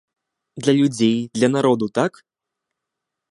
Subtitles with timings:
[0.63, 2.13] Для людзей, для народу, так?